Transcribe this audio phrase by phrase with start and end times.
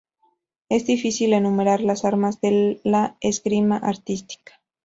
[0.67, 4.59] Es difícil enumerar las armas de la esgrima artística.